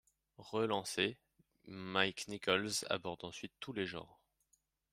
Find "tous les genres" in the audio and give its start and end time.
3.59-4.19